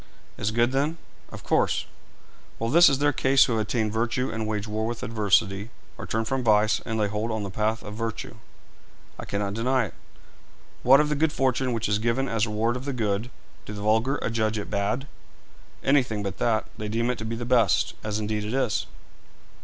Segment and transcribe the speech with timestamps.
[0.35, 0.97] 'Is good, then?'
[1.31, 1.85] 'Of course.'
[2.57, 6.07] 'Well, this is their case who have attained virtue and wage war with adversity, or
[6.07, 8.37] turn from vice and lay hold on the path of virtue.'
[9.19, 9.93] 'I cannot deny it.'
[10.81, 13.29] 'What of the good fortune which is given as reward of the good
[13.67, 15.05] do the vulgar adjudge it bad?'
[15.83, 18.87] 'Anything but that; they deem it to be the best, as indeed it is.'